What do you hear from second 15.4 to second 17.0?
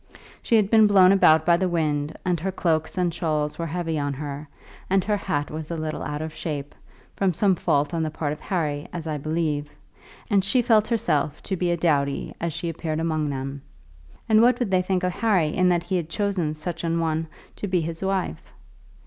they think of Harry in that he had chosen such an